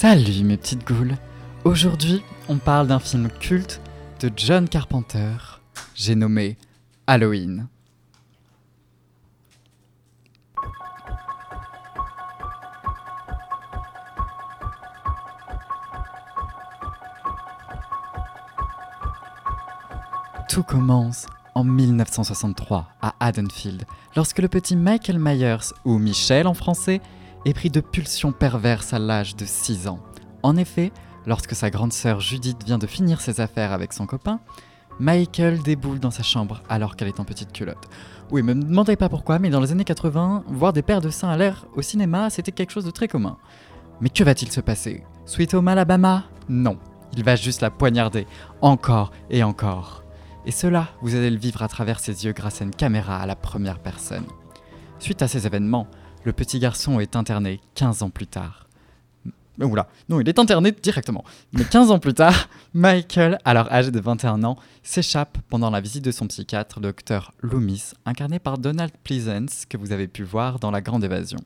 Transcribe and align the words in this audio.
Salut 0.00 0.44
mes 0.44 0.56
petites 0.56 0.86
goules. 0.86 1.16
Aujourd'hui, 1.64 2.22
on 2.48 2.58
parle 2.58 2.86
d'un 2.86 3.00
film 3.00 3.28
culte 3.40 3.80
de 4.20 4.30
John 4.36 4.68
Carpenter. 4.68 5.60
J'ai 5.96 6.14
nommé 6.14 6.56
Halloween. 7.08 7.66
Tout 20.48 20.62
commence 20.62 21.26
en 21.56 21.64
1963 21.64 22.86
à 23.02 23.14
Haddonfield, 23.18 23.84
lorsque 24.14 24.38
le 24.38 24.46
petit 24.46 24.76
Michael 24.76 25.18
Myers, 25.18 25.74
ou 25.84 25.98
Michel 25.98 26.46
en 26.46 26.54
français, 26.54 27.00
est 27.44 27.54
pris 27.54 27.70
de 27.70 27.80
pulsions 27.80 28.32
perverses 28.32 28.92
à 28.92 28.98
l'âge 28.98 29.36
de 29.36 29.44
6 29.44 29.88
ans. 29.88 30.00
En 30.42 30.56
effet, 30.56 30.92
lorsque 31.26 31.54
sa 31.54 31.70
grande 31.70 31.92
sœur 31.92 32.20
Judith 32.20 32.64
vient 32.64 32.78
de 32.78 32.86
finir 32.86 33.20
ses 33.20 33.40
affaires 33.40 33.72
avec 33.72 33.92
son 33.92 34.06
copain, 34.06 34.40
Michael 35.00 35.62
déboule 35.62 36.00
dans 36.00 36.10
sa 36.10 36.22
chambre 36.22 36.62
alors 36.68 36.96
qu'elle 36.96 37.08
est 37.08 37.20
en 37.20 37.24
petite 37.24 37.52
culotte. 37.52 37.88
Oui, 38.30 38.42
me 38.42 38.54
demandez 38.54 38.96
pas 38.96 39.08
pourquoi, 39.08 39.38
mais 39.38 39.50
dans 39.50 39.60
les 39.60 39.72
années 39.72 39.84
80, 39.84 40.44
voir 40.48 40.72
des 40.72 40.82
paires 40.82 41.00
de 41.00 41.10
seins 41.10 41.30
à 41.30 41.36
l'air 41.36 41.66
au 41.74 41.82
cinéma, 41.82 42.30
c'était 42.30 42.52
quelque 42.52 42.72
chose 42.72 42.84
de 42.84 42.90
très 42.90 43.08
commun. 43.08 43.38
Mais 44.00 44.08
que 44.08 44.24
va-t-il 44.24 44.50
se 44.50 44.60
passer? 44.60 45.04
Sweet 45.24 45.54
Home 45.54 45.68
Alabama 45.68 46.24
Non, 46.48 46.78
il 47.16 47.24
va 47.24 47.36
juste 47.36 47.60
la 47.60 47.70
poignarder, 47.70 48.26
encore 48.60 49.12
et 49.30 49.42
encore. 49.42 50.04
Et 50.46 50.50
cela, 50.50 50.88
vous 51.02 51.14
allez 51.14 51.30
le 51.30 51.38
vivre 51.38 51.62
à 51.62 51.68
travers 51.68 52.00
ses 52.00 52.24
yeux 52.24 52.32
grâce 52.32 52.60
à 52.60 52.64
une 52.64 52.74
caméra 52.74 53.18
à 53.18 53.26
la 53.26 53.36
première 53.36 53.78
personne. 53.78 54.26
Suite 54.98 55.22
à 55.22 55.28
ces 55.28 55.46
événements, 55.46 55.86
le 56.24 56.32
petit 56.32 56.58
garçon 56.58 57.00
est 57.00 57.16
interné 57.16 57.60
15 57.74 58.02
ans 58.02 58.10
plus 58.10 58.26
tard. 58.26 58.68
Oula, 59.60 59.88
non, 60.08 60.20
il 60.20 60.28
est 60.28 60.38
interné 60.38 60.70
directement. 60.70 61.24
Mais 61.52 61.64
15 61.64 61.90
ans 61.90 61.98
plus 61.98 62.14
tard, 62.14 62.48
Michael, 62.74 63.38
alors 63.44 63.70
âgé 63.72 63.90
de 63.90 63.98
21 63.98 64.44
ans, 64.44 64.56
s'échappe 64.84 65.38
pendant 65.48 65.70
la 65.70 65.80
visite 65.80 66.04
de 66.04 66.12
son 66.12 66.28
psychiatre, 66.28 66.80
docteur 66.80 67.34
Loomis, 67.40 67.92
incarné 68.06 68.38
par 68.38 68.58
Donald 68.58 68.92
Pleasance, 69.02 69.64
que 69.68 69.76
vous 69.76 69.90
avez 69.90 70.06
pu 70.06 70.22
voir 70.22 70.60
dans 70.60 70.70
La 70.70 70.80
Grande 70.80 71.02
Évasion. 71.02 71.40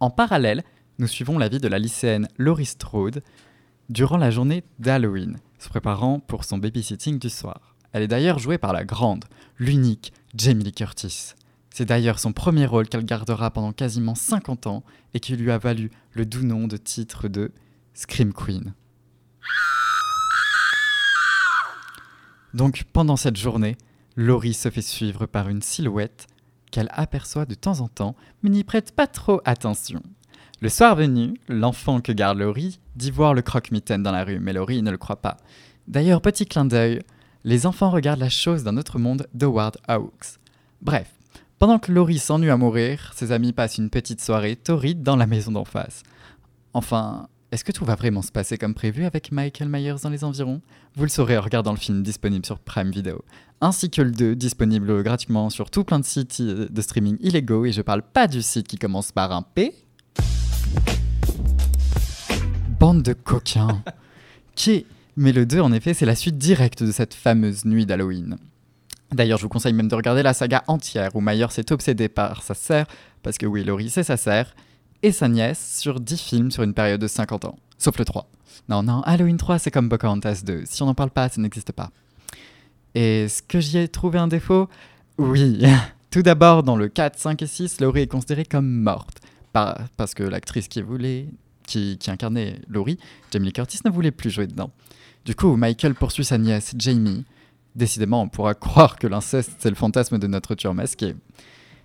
En 0.00 0.10
parallèle, 0.10 0.64
nous 0.98 1.06
suivons 1.06 1.38
la 1.38 1.48
vie 1.48 1.60
de 1.60 1.68
la 1.68 1.78
lycéenne 1.78 2.28
Laurie 2.38 2.66
Strode 2.66 3.22
durant 3.88 4.16
la 4.16 4.30
journée 4.30 4.64
d'Halloween, 4.80 5.38
se 5.58 5.68
préparant 5.68 6.18
pour 6.18 6.44
son 6.44 6.58
babysitting 6.58 7.18
du 7.18 7.30
soir. 7.30 7.76
Elle 7.92 8.02
est 8.02 8.08
d'ailleurs 8.08 8.38
jouée 8.38 8.58
par 8.58 8.72
la 8.72 8.84
grande, 8.84 9.24
l'unique 9.58 10.12
Jamie 10.34 10.64
Lee 10.64 10.72
Curtis. 10.72 11.34
C'est 11.72 11.84
d'ailleurs 11.84 12.18
son 12.18 12.32
premier 12.32 12.66
rôle 12.66 12.88
qu'elle 12.88 13.04
gardera 13.04 13.50
pendant 13.50 13.72
quasiment 13.72 14.14
50 14.14 14.66
ans 14.66 14.82
et 15.14 15.20
qui 15.20 15.36
lui 15.36 15.50
a 15.50 15.58
valu 15.58 15.90
le 16.12 16.26
doux 16.26 16.44
nom 16.44 16.66
de 16.66 16.76
titre 16.76 17.28
de 17.28 17.52
Scream 17.94 18.32
Queen. 18.32 18.74
Donc 22.54 22.84
pendant 22.92 23.16
cette 23.16 23.36
journée, 23.36 23.76
Laurie 24.16 24.54
se 24.54 24.70
fait 24.70 24.82
suivre 24.82 25.26
par 25.26 25.48
une 25.48 25.62
silhouette 25.62 26.26
qu'elle 26.72 26.90
aperçoit 26.92 27.46
de 27.46 27.54
temps 27.54 27.80
en 27.80 27.88
temps, 27.88 28.16
mais 28.42 28.50
n'y 28.50 28.64
prête 28.64 28.92
pas 28.92 29.06
trop 29.06 29.40
attention. 29.44 30.02
Le 30.60 30.68
soir 30.68 30.94
venu, 30.94 31.34
l'enfant 31.48 32.00
que 32.00 32.12
garde 32.12 32.38
Laurie 32.38 32.80
dit 32.96 33.10
voir 33.10 33.34
le 33.34 33.42
croque-mitaine 33.42 34.02
dans 34.02 34.12
la 34.12 34.24
rue, 34.24 34.40
mais 34.40 34.52
Laurie 34.52 34.82
ne 34.82 34.90
le 34.90 34.98
croit 34.98 35.22
pas. 35.22 35.38
D'ailleurs, 35.88 36.20
petit 36.20 36.44
clin 36.44 36.64
d'œil, 36.64 37.00
les 37.44 37.66
enfants 37.66 37.90
regardent 37.90 38.20
la 38.20 38.28
chose 38.28 38.62
d'un 38.62 38.76
autre 38.76 38.98
monde 38.98 39.26
d'Howard 39.32 39.78
Hawks. 39.88 40.38
Bref, 40.82 41.10
pendant 41.60 41.78
que 41.78 41.92
Laurie 41.92 42.18
s'ennuie 42.18 42.48
à 42.48 42.56
mourir, 42.56 43.12
ses 43.14 43.32
amis 43.32 43.52
passent 43.52 43.76
une 43.76 43.90
petite 43.90 44.22
soirée 44.22 44.56
torride 44.56 45.02
dans 45.02 45.14
la 45.14 45.26
maison 45.26 45.52
d'en 45.52 45.66
face. 45.66 46.02
Enfin, 46.72 47.28
est-ce 47.52 47.64
que 47.64 47.72
tout 47.72 47.84
va 47.84 47.96
vraiment 47.96 48.22
se 48.22 48.32
passer 48.32 48.56
comme 48.56 48.72
prévu 48.72 49.04
avec 49.04 49.30
Michael 49.30 49.68
Myers 49.68 49.96
dans 50.02 50.08
les 50.08 50.24
environs? 50.24 50.62
Vous 50.96 51.02
le 51.02 51.10
saurez 51.10 51.36
en 51.36 51.42
regardant 51.42 51.72
le 51.72 51.78
film 51.78 52.02
disponible 52.02 52.46
sur 52.46 52.60
Prime 52.60 52.90
Video, 52.90 53.22
ainsi 53.60 53.90
que 53.90 54.00
le 54.00 54.10
2 54.10 54.36
disponible 54.36 55.02
gratuitement 55.02 55.50
sur 55.50 55.70
tout 55.70 55.84
plein 55.84 55.98
de 55.98 56.04
sites 56.06 56.40
de 56.40 56.80
streaming 56.80 57.18
illégaux, 57.20 57.66
et 57.66 57.72
je 57.72 57.82
parle 57.82 58.00
pas 58.00 58.26
du 58.26 58.40
site 58.40 58.66
qui 58.66 58.78
commence 58.78 59.12
par 59.12 59.30
un 59.30 59.42
P. 59.42 59.74
Bande 62.78 63.02
de 63.02 63.12
coquins. 63.12 63.82
qui 64.54 64.86
Mais 65.14 65.32
le 65.32 65.44
2, 65.44 65.60
en 65.60 65.72
effet, 65.72 65.92
c'est 65.92 66.06
la 66.06 66.14
suite 66.14 66.38
directe 66.38 66.82
de 66.82 66.90
cette 66.90 67.12
fameuse 67.12 67.66
nuit 67.66 67.84
d'Halloween. 67.84 68.38
D'ailleurs, 69.12 69.38
je 69.38 69.42
vous 69.42 69.48
conseille 69.48 69.72
même 69.72 69.88
de 69.88 69.94
regarder 69.94 70.22
la 70.22 70.34
saga 70.34 70.62
entière 70.68 71.10
où 71.14 71.20
Myers 71.20 71.46
est 71.58 71.72
obsédé 71.72 72.08
par 72.08 72.42
sa 72.42 72.54
sœur, 72.54 72.86
parce 73.22 73.38
que 73.38 73.46
oui, 73.46 73.64
Laurie, 73.64 73.90
c'est 73.90 74.04
sa 74.04 74.16
sœur, 74.16 74.54
et 75.02 75.12
sa 75.12 75.28
nièce 75.28 75.78
sur 75.80 75.98
10 76.00 76.16
films 76.20 76.50
sur 76.50 76.62
une 76.62 76.74
période 76.74 77.00
de 77.00 77.08
50 77.08 77.44
ans. 77.46 77.56
Sauf 77.78 77.98
le 77.98 78.04
3. 78.04 78.28
Non, 78.68 78.82
non, 78.82 79.00
Halloween 79.02 79.36
3, 79.36 79.58
c'est 79.58 79.70
comme 79.70 79.88
Pocahontas 79.88 80.42
2. 80.44 80.62
Si 80.66 80.82
on 80.82 80.86
n'en 80.86 80.94
parle 80.94 81.10
pas, 81.10 81.28
ça 81.28 81.40
n'existe 81.40 81.72
pas. 81.72 81.90
Et 82.94 83.24
est-ce 83.24 83.42
que 83.42 83.58
j'y 83.60 83.78
ai 83.78 83.88
trouvé 83.88 84.18
un 84.18 84.28
défaut? 84.28 84.68
Oui. 85.18 85.62
Tout 86.10 86.22
d'abord, 86.22 86.62
dans 86.62 86.76
le 86.76 86.88
4, 86.88 87.18
5 87.18 87.42
et 87.42 87.46
6, 87.46 87.80
Laurie 87.80 88.02
est 88.02 88.06
considérée 88.06 88.44
comme 88.44 88.68
morte. 88.68 89.18
Par- 89.52 89.78
parce 89.96 90.14
que 90.14 90.22
l'actrice 90.22 90.68
qui 90.68 90.82
voulait, 90.82 91.26
qui, 91.66 91.98
qui 91.98 92.10
incarnait 92.10 92.60
Laurie, 92.68 92.98
Jamie 93.32 93.52
Curtis, 93.52 93.80
ne 93.84 93.90
voulait 93.90 94.10
plus 94.10 94.30
jouer 94.30 94.46
dedans. 94.46 94.70
Du 95.24 95.34
coup, 95.34 95.56
Michael 95.56 95.94
poursuit 95.94 96.24
sa 96.24 96.38
nièce, 96.38 96.74
Jamie. 96.76 97.24
Décidément, 97.80 98.20
on 98.20 98.28
pourra 98.28 98.52
croire 98.66 98.96
que 98.98 99.06
l'inceste, 99.06 99.52
c'est 99.58 99.70
le 99.70 99.74
fantasme 99.74 100.18
de 100.18 100.26
notre 100.26 100.54
tueur 100.54 100.74
masqué. 100.74 101.14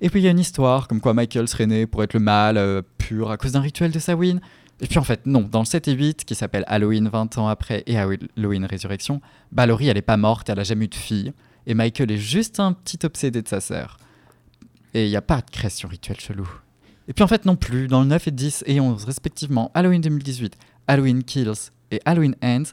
Et 0.00 0.10
puis 0.10 0.20
il 0.20 0.24
y 0.24 0.26
a 0.26 0.32
une 0.32 0.40
histoire, 0.40 0.88
comme 0.88 1.00
quoi 1.00 1.14
Michael 1.14 1.46
serait 1.46 1.68
né 1.68 1.86
pour 1.86 2.02
être 2.02 2.12
le 2.12 2.18
mal 2.18 2.58
euh, 2.58 2.82
pur 2.98 3.30
à 3.30 3.36
cause 3.36 3.52
d'un 3.52 3.60
rituel 3.60 3.92
de 3.92 3.98
Samhain. 4.00 4.40
Et 4.80 4.88
puis 4.88 4.98
en 4.98 5.04
fait, 5.04 5.24
non, 5.26 5.42
dans 5.42 5.60
le 5.60 5.64
7 5.64 5.86
et 5.86 5.92
8, 5.92 6.24
qui 6.24 6.34
s'appelle 6.34 6.64
Halloween 6.66 7.08
20 7.08 7.38
ans 7.38 7.46
après 7.46 7.84
et 7.86 7.96
Halloween 7.96 8.64
Résurrection, 8.64 9.20
Laurie, 9.56 9.86
elle 9.86 9.96
est 9.96 10.02
pas 10.02 10.16
morte, 10.16 10.50
elle 10.50 10.58
a 10.58 10.64
jamais 10.64 10.86
eu 10.86 10.88
de 10.88 10.96
fille. 10.96 11.32
Et 11.68 11.74
Michael 11.74 12.10
est 12.10 12.18
juste 12.18 12.58
un 12.58 12.72
petit 12.72 12.98
obsédé 13.06 13.40
de 13.40 13.48
sa 13.48 13.60
sœur. 13.60 13.96
Et 14.92 15.06
il 15.06 15.08
n'y 15.10 15.16
a 15.16 15.22
pas 15.22 15.40
de 15.40 15.50
création 15.50 15.88
rituelle 15.88 16.18
chelou. 16.18 16.48
Et 17.06 17.12
puis 17.12 17.22
en 17.22 17.28
fait, 17.28 17.44
non 17.44 17.54
plus, 17.54 17.86
dans 17.86 18.00
le 18.00 18.08
9 18.08 18.26
et 18.26 18.30
10 18.32 18.64
et 18.66 18.80
11, 18.80 19.04
respectivement, 19.04 19.70
Halloween 19.72 20.00
2018, 20.00 20.56
Halloween 20.88 21.22
Kills 21.22 21.70
et 21.92 22.00
Halloween 22.04 22.34
Ends, 22.42 22.72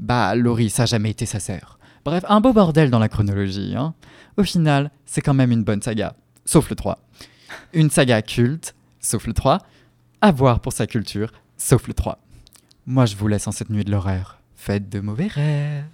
bah 0.00 0.34
Laurie, 0.34 0.70
ça 0.70 0.82
a 0.82 0.86
jamais 0.86 1.10
été 1.10 1.24
sa 1.24 1.38
sœur. 1.38 1.77
Bref, 2.08 2.24
un 2.26 2.40
beau 2.40 2.54
bordel 2.54 2.88
dans 2.88 2.98
la 2.98 3.10
chronologie. 3.10 3.74
Hein. 3.76 3.92
Au 4.38 4.42
final, 4.42 4.90
c'est 5.04 5.20
quand 5.20 5.34
même 5.34 5.52
une 5.52 5.62
bonne 5.62 5.82
saga, 5.82 6.14
sauf 6.46 6.70
le 6.70 6.74
3. 6.74 6.98
Une 7.74 7.90
saga 7.90 8.22
culte, 8.22 8.74
sauf 8.98 9.26
le 9.26 9.34
3. 9.34 9.58
À 10.22 10.32
voir 10.32 10.60
pour 10.60 10.72
sa 10.72 10.86
culture, 10.86 11.30
sauf 11.58 11.86
le 11.86 11.92
3. 11.92 12.18
Moi, 12.86 13.04
je 13.04 13.14
vous 13.14 13.28
laisse 13.28 13.46
en 13.46 13.52
cette 13.52 13.68
nuit 13.68 13.84
de 13.84 13.90
l'horreur. 13.90 14.38
Faites 14.56 14.88
de 14.88 15.00
mauvais 15.00 15.26
rêves. 15.26 15.84